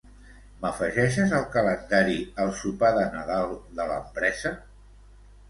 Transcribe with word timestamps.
M'afegeixes 0.61 1.35
al 1.39 1.45
calendari 1.55 2.15
el 2.45 2.49
sopar 2.63 2.91
de 2.97 3.05
Nadal 3.17 3.55
de 3.83 3.87
l'empresa? 3.93 4.55